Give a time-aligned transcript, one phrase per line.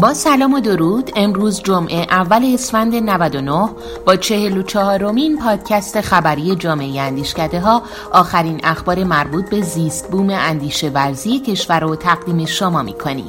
[0.00, 3.68] با سلام و درود امروز جمعه اول اسفند 99
[4.06, 10.30] با چهل و چهارمین پادکست خبری جامعه اندیشکده ها آخرین اخبار مربوط به زیست بوم
[10.30, 13.28] اندیشه ورزی کشور رو تقدیم شما می کنیم.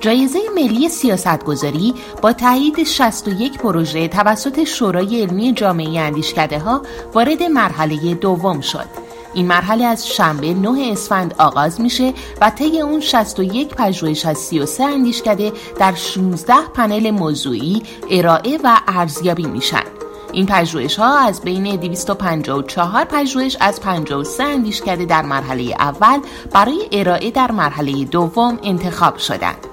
[0.00, 6.82] جایزه ملی سیاستگذاری با تایید 61 پروژه توسط شورای علمی جامعه اندیشکده ها
[7.14, 9.01] وارد مرحله دوم شد.
[9.34, 14.84] این مرحله از شنبه 9 اسفند آغاز میشه و طی اون 61 پژوهش از 33
[14.84, 19.84] اندیشکده در 16 پنل موضوعی ارائه و ارزیابی میشن.
[20.32, 26.20] این پژوهش ها از بین 254 پژوهش از 53 اندیشکده در مرحله اول
[26.52, 29.71] برای ارائه در مرحله دوم انتخاب شدند.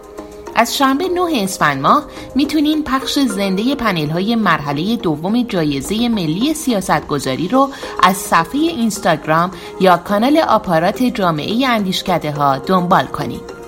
[0.60, 2.06] از شنبه 9 اسفند ماه
[2.36, 7.70] می‌تونین پخش زنده پنل های مرحله دوم جایزه ملی سیاست گذاری رو
[8.04, 13.59] از صفحه اینستاگرام یا کانال آپارات جامعه اندیشکده ها دنبال کنید.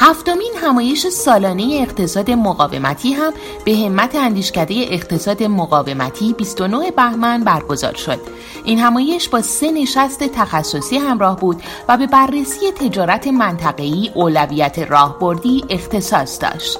[0.00, 3.32] هفتمین همایش سالانه اقتصاد مقاومتی هم
[3.64, 8.18] به همت اندیشکده اقتصاد مقاومتی 29 بهمن برگزار شد.
[8.64, 15.64] این همایش با سه نشست تخصصی همراه بود و به بررسی تجارت منطقه‌ای اولویت راهبردی
[15.70, 16.78] اختصاص داشت.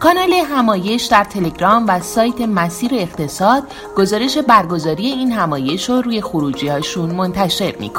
[0.00, 3.62] کانال همایش در تلگرام و سایت مسیر اقتصاد
[3.96, 7.90] گزارش برگزاری این همایش رو روی خروجی هاشون منتشر می.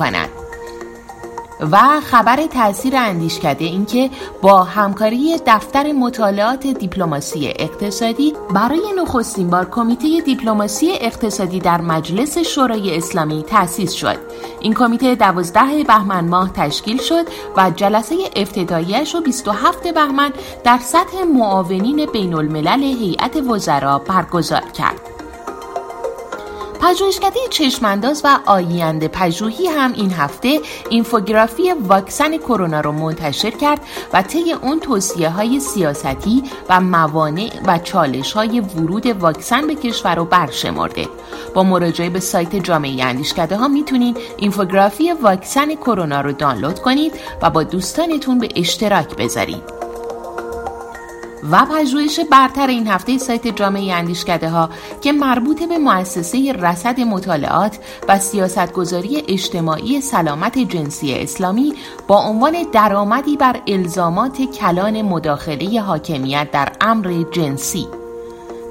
[1.62, 4.10] و خبر تاثیر اندیشکده اینکه
[4.42, 12.98] با همکاری دفتر مطالعات دیپلماسی اقتصادی برای نخستین بار کمیته دیپلماسی اقتصادی در مجلس شورای
[12.98, 14.18] اسلامی تأسیس شد.
[14.60, 17.26] این کمیته 12 بهمن ماه تشکیل شد
[17.58, 20.32] و جلسه افتتاحیش رو 27 بهمن
[20.64, 25.11] در سطح معاونین بین الملل هیئت وزرا برگزار کرد.
[26.82, 33.82] پژوهشکده چشمانداز و آینده پژوهی هم این هفته اینفوگرافی واکسن کرونا رو منتشر کرد
[34.14, 40.16] و طی اون توصیه های سیاستی و موانع و چالش های ورود واکسن به کشور
[40.16, 41.08] رو برشمرده.
[41.54, 47.50] با مراجعه به سایت جامعه اندیشکده ها می‌تونید اینفوگرافی واکسن کرونا رو دانلود کنید و
[47.50, 49.81] با دوستانتون به اشتراک بذارید.
[51.52, 54.70] و پژوهش برتر این هفته سایت جامعه اندیشکده ها
[55.02, 61.74] که مربوط به مؤسسه رصد مطالعات و سیاستگذاری اجتماعی سلامت جنسی اسلامی
[62.08, 68.01] با عنوان درآمدی بر الزامات کلان مداخله حاکمیت در امر جنسی.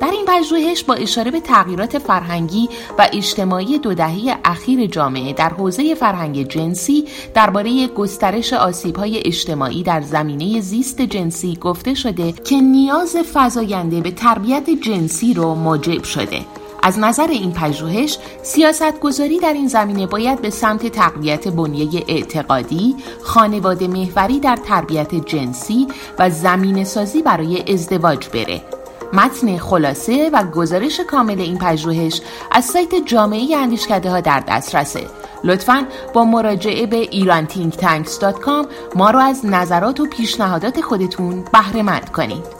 [0.01, 2.69] در این پژوهش با اشاره به تغییرات فرهنگی
[2.99, 10.01] و اجتماعی دو دهه اخیر جامعه در حوزه فرهنگ جنسی درباره گسترش آسیب‌های اجتماعی در
[10.01, 16.41] زمینه زیست جنسی گفته شده که نیاز فزاینده به تربیت جنسی رو موجب شده.
[16.83, 22.97] از نظر این پژوهش سیاست گذاری در این زمینه باید به سمت تقویت بنیه اعتقادی،
[23.23, 25.87] خانواده محوری در تربیت جنسی
[26.19, 28.80] و زمین سازی برای ازدواج بره.
[29.13, 35.07] متن خلاصه و گزارش کامل این پژوهش از سایت جامعه اندیشکده ها در دسترسه.
[35.45, 38.67] لطفا با مراجعه به ایرانتینکتانکس.com
[38.97, 42.60] ما رو از نظرات و پیشنهادات خودتون بهره مند کنید.